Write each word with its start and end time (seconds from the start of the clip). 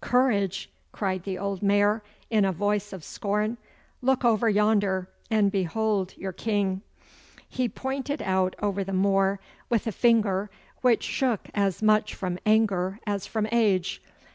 'Courage!' 0.00 0.70
cried 0.90 1.24
the 1.24 1.36
old 1.36 1.62
Mayor, 1.62 2.02
in 2.30 2.46
a 2.46 2.50
voice 2.52 2.94
of 2.94 3.04
scorn. 3.04 3.58
'Look 4.00 4.24
over 4.24 4.48
yonder 4.48 5.10
and 5.30 5.52
behold 5.52 6.16
your 6.16 6.32
King.' 6.32 6.80
He 7.46 7.68
pointed 7.68 8.22
out 8.22 8.56
over 8.62 8.82
the 8.82 8.94
moor 8.94 9.38
with 9.68 9.86
a 9.86 9.92
finger 9.92 10.48
which 10.80 11.02
shook 11.02 11.50
as 11.54 11.82
much 11.82 12.14
from 12.14 12.38
anger 12.46 12.98
as 13.06 13.26
from 13.26 13.46
age. 13.52 14.00